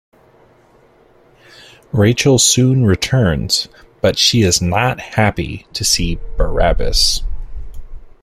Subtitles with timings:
[1.91, 3.67] Rachel soon returns,
[4.01, 7.21] but she is not happy to see Barabbas.